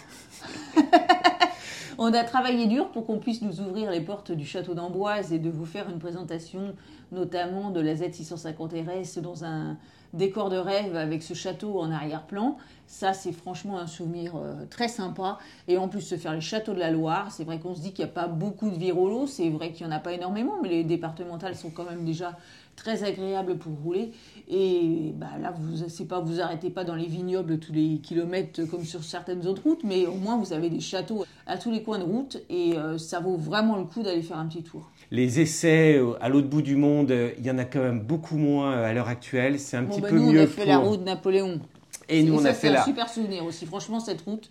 [1.97, 5.39] on a travaillé dur pour qu'on puisse nous ouvrir les portes du château d'Amboise et
[5.39, 6.73] de vous faire une présentation,
[7.11, 9.77] notamment de la Z650 RS dans un
[10.13, 12.57] décor de rêve avec ce château en arrière-plan.
[12.87, 15.37] Ça, c'est franchement un souvenir euh, très sympa.
[15.67, 17.91] Et en plus, se faire les châteaux de la Loire, c'est vrai qu'on se dit
[17.93, 19.27] qu'il n'y a pas beaucoup de virolos.
[19.27, 22.37] C'est vrai qu'il n'y en a pas énormément, mais les départementales sont quand même déjà
[22.75, 24.11] très agréables pour rouler.
[24.49, 28.63] Et bah, là, vous c'est pas vous arrêtez pas dans les vignobles tous les kilomètres
[28.65, 31.83] comme sur certaines autres routes, mais au moins vous avez des châteaux à tous les
[31.83, 34.89] coins de route et euh, ça vaut vraiment le coup d'aller faire un petit tour.
[35.11, 38.01] Les essais euh, à l'autre bout du monde, euh, il y en a quand même
[38.01, 39.59] beaucoup moins euh, à l'heure actuelle.
[39.59, 40.69] C'est un Bon, petit bah, peu nous, mieux on a fait pour...
[40.71, 41.59] la route Napoléon.
[42.09, 42.83] Et nous, on ça, a c'est fait un la...
[42.83, 43.65] super souvenir aussi.
[43.65, 44.49] Franchement, cette route,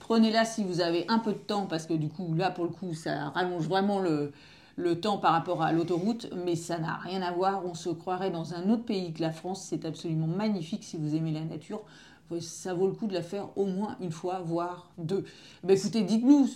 [0.00, 2.70] prenez-la si vous avez un peu de temps, parce que du coup, là, pour le
[2.70, 4.32] coup, ça rallonge vraiment le,
[4.76, 7.64] le temps par rapport à l'autoroute, mais ça n'a rien à voir.
[7.66, 9.66] On se croirait dans un autre pays que la France.
[9.68, 11.82] C'est absolument magnifique si vous aimez la nature.
[12.40, 15.24] Ça vaut le coup de la faire au moins une fois, voire deux.
[15.62, 16.48] Ben, écoutez, dites-nous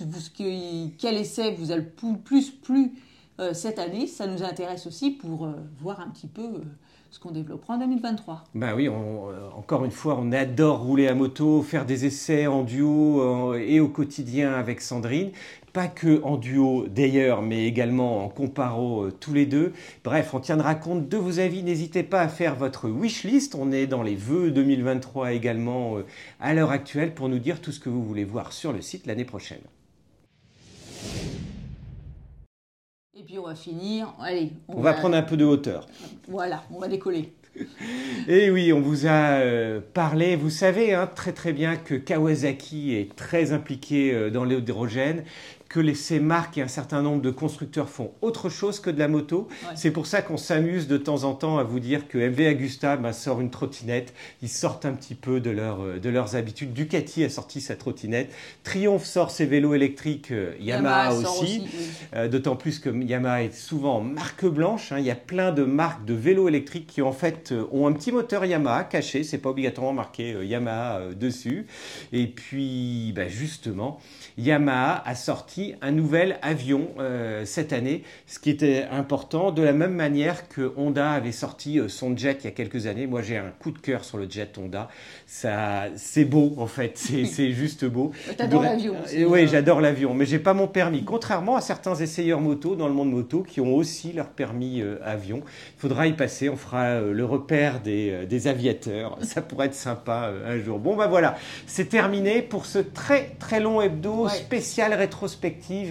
[0.98, 2.94] quel essai vous a le plus plu
[3.38, 4.09] euh, cette année.
[4.09, 6.64] Ça nous intéresse aussi pour euh, voir un petit peu euh,
[7.11, 8.44] ce qu'on développera en 2023.
[8.55, 8.92] Ben oui, euh,
[9.57, 13.81] encore une fois, on adore rouler à moto, faire des essais en duo euh, et
[13.81, 15.31] au quotidien avec Sandrine.
[15.73, 19.73] Pas que en duo d'ailleurs, mais également en comparo euh, tous les deux.
[20.05, 21.62] Bref, on tiendra compte de vos avis.
[21.64, 23.57] N'hésitez pas à faire votre wishlist.
[23.57, 25.96] On est dans les vœux 2023 également
[26.38, 29.07] à l'heure actuelle pour nous dire tout ce que vous voulez voir sur le site
[29.07, 29.61] l'année prochaine.
[33.21, 34.15] Et puis on va finir.
[34.19, 35.87] Allez, On va prendre un peu de hauteur.
[36.27, 37.35] Voilà, on va décoller.
[38.29, 42.95] Et oui, on vous a euh, parlé, vous savez hein, très très bien que Kawasaki
[42.95, 45.25] est très impliqué euh, dans l'hydrogène,
[45.71, 48.99] que les, ces marques et un certain nombre de constructeurs font autre chose que de
[48.99, 49.47] la moto.
[49.63, 49.69] Ouais.
[49.77, 52.97] C'est pour ça qu'on s'amuse de temps en temps à vous dire que MV Agusta
[52.97, 54.13] bah, sort une trottinette.
[54.43, 56.73] Ils sortent un petit peu de, leur, euh, de leurs habitudes.
[56.73, 58.33] Ducati a sorti sa trottinette.
[58.65, 60.33] Triomphe sort ses vélos électriques.
[60.33, 61.63] euh, Yamaha, aussi.
[61.63, 61.69] oui.
[62.17, 64.91] Euh, D'autant plus que Yamaha est souvent en marque blanche.
[64.91, 64.99] hein.
[64.99, 68.11] Il y a plein de marques de vélos électriques qui en fait ont un petit
[68.11, 69.23] moteur Yamaha caché.
[69.23, 71.69] C'est pas obligatoirement marqué Yamaha dessus.
[72.13, 74.01] Et puis bah, justement,
[74.37, 79.51] Yamaha a sorti un nouvel avion euh, cette année, ce qui était important.
[79.53, 82.87] De la même manière que Honda avait sorti euh, son jet il y a quelques
[82.87, 83.07] années.
[83.07, 84.88] Moi, j'ai un coup de cœur sur le jet Honda.
[85.27, 86.99] Ça, c'est beau en fait.
[86.99, 88.12] C'est juste beau.
[88.37, 89.46] T'adores l'avion Euh, Oui, hein.
[89.51, 91.05] j'adore l'avion, mais j'ai pas mon permis.
[91.05, 94.99] Contrairement à certains essayeurs moto dans le monde moto qui ont aussi leur permis euh,
[95.05, 95.42] avion.
[95.77, 96.49] Il faudra y passer.
[96.49, 99.18] On fera euh, le repère des, des aviateurs.
[99.23, 100.79] Ça pourrait être sympa un jour.
[100.79, 104.31] Bon, bah voilà, c'est terminé pour ce très très long hebdo Ouais.
[104.31, 104.92] spécial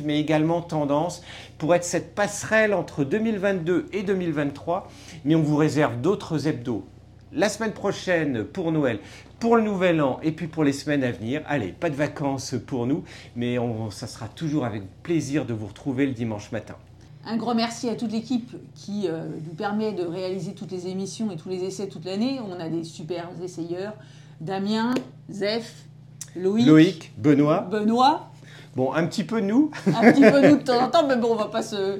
[0.03, 1.21] mais également tendance
[1.57, 4.89] pour être cette passerelle entre 2022 et 2023.
[5.25, 6.85] Mais on vous réserve d'autres hebdos
[7.31, 8.99] la semaine prochaine pour Noël,
[9.39, 11.41] pour le Nouvel An et puis pour les semaines à venir.
[11.47, 13.03] Allez, pas de vacances pour nous,
[13.35, 16.75] mais on, ça sera toujours avec plaisir de vous retrouver le dimanche matin.
[17.25, 21.29] Un grand merci à toute l'équipe qui euh, nous permet de réaliser toutes les émissions
[21.31, 22.39] et tous les essais toute l'année.
[22.39, 23.93] On a des super essayeurs.
[24.41, 24.93] Damien,
[25.29, 25.85] Zef,
[26.35, 28.28] Loïc, Loïc, Benoît, Benoît,
[28.75, 29.71] bon, un petit peu nous.
[29.87, 31.99] un petit peu nous de temps en temps, mais bon, on va pas se...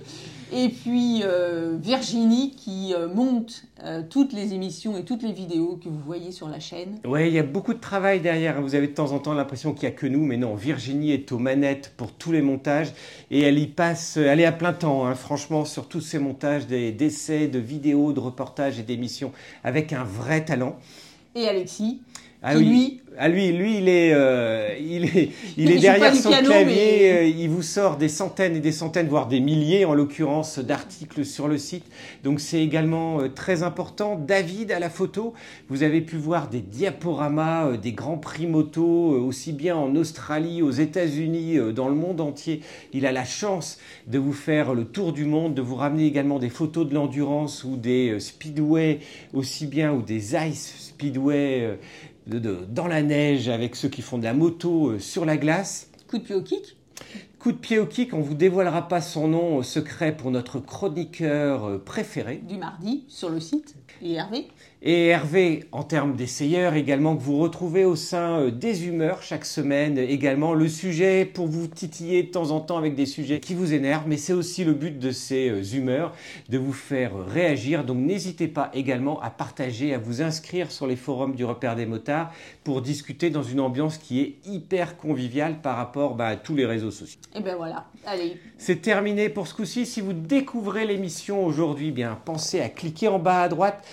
[0.51, 5.79] Et puis euh, Virginie qui euh, monte euh, toutes les émissions et toutes les vidéos
[5.83, 6.97] que vous voyez sur la chaîne.
[7.05, 8.59] Ouais, il y a beaucoup de travail derrière.
[8.59, 11.11] Vous avez de temps en temps l'impression qu'il n'y a que nous, mais non, Virginie
[11.11, 12.93] est aux manettes pour tous les montages
[13.29, 16.65] et elle y passe, elle est à plein temps, hein, franchement, sur tous ces montages
[16.65, 19.31] des- d'essais, de vidéos, de reportages et d'émissions
[19.63, 20.77] avec un vrai talent.
[21.35, 22.01] Et Alexis,
[22.41, 22.65] Ah qui oui.
[22.69, 26.75] lui Ah lui, lui, il est, euh, il est, il est derrière son piano, clavier.
[26.75, 30.57] mais- euh, Il vous sort des centaines et des centaines, voire des milliers, en l'occurrence,
[30.59, 31.83] d'articles sur le site.
[32.23, 34.15] Donc c'est également euh, très important.
[34.15, 35.33] David à la photo,
[35.67, 40.71] vous avez pu voir des diaporamas, des grands prix moto, aussi bien en Australie, aux
[40.71, 42.61] États-Unis, dans le monde entier.
[42.93, 46.39] Il a la chance de vous faire le tour du monde, de vous ramener également
[46.39, 48.99] des photos de l'endurance ou des speedway,
[49.33, 51.77] aussi bien ou des ice speedway.
[52.37, 55.89] Dans la neige avec ceux qui font de la moto euh, sur la glace.
[56.07, 56.77] Coup de pied au kick.
[57.39, 60.59] Coup de pied au kick, on vous dévoilera pas son nom euh, secret pour notre
[60.59, 62.41] chroniqueur euh, préféré.
[62.45, 63.77] du mardi sur le site.
[64.01, 64.47] Et Hervé
[64.81, 69.45] Et Hervé, en termes d'essayeur également, que vous retrouvez au sein euh, des humeurs chaque
[69.45, 70.53] semaine également.
[70.53, 74.05] Le sujet pour vous titiller de temps en temps avec des sujets qui vous énervent,
[74.05, 76.13] mais c'est aussi le but de ces humeurs,
[76.49, 77.85] de vous faire réagir.
[77.85, 81.85] Donc n'hésitez pas également à partager, à vous inscrire sur les forums du repère des
[81.85, 82.33] motards
[82.65, 86.65] pour discuter dans une ambiance qui est hyper conviviale par rapport bah, à tous les
[86.65, 87.21] réseaux sociaux.
[87.35, 89.85] Et ben voilà, allez, C'est terminé pour ce coup-ci.
[89.85, 93.85] Si vous découvrez l'émission aujourd'hui, bien pensez à cliquer en bas à droite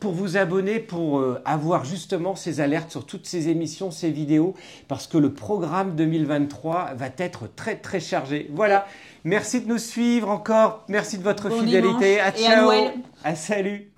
[0.00, 4.54] pour vous abonner, pour euh, avoir justement ces alertes sur toutes ces émissions, ces vidéos,
[4.86, 8.48] parce que le programme 2023 va être très très chargé.
[8.52, 8.86] Voilà.
[9.24, 10.84] Merci de nous suivre encore.
[10.88, 12.20] Merci de votre Bon fidélité.
[12.20, 12.70] à ciao.
[13.24, 13.90] À salut.